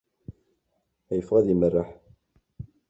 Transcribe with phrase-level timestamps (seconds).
[1.19, 1.89] Iffeɣ ad imerreḥ.